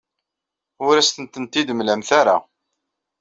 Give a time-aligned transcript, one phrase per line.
[0.85, 2.37] Ur asen-tent-id-temlamt ara.